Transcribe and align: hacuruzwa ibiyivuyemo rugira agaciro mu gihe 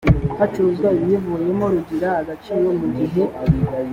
hacuruzwa 0.37 0.87
ibiyivuyemo 0.95 1.65
rugira 1.73 2.09
agaciro 2.21 2.67
mu 2.79 2.87
gihe 2.97 3.23